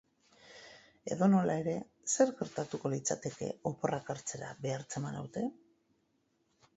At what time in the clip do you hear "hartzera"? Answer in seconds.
4.15-4.49